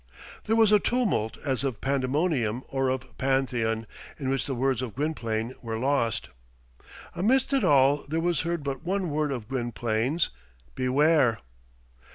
[0.45, 3.85] There was a tumult as of pandemonium or of pantheon,
[4.17, 6.29] in which the words of Gwynplaine were lost.
[7.15, 10.31] Amidst it all, there was heard but one word of Gwynplaine's:
[10.73, 11.41] "Beware!"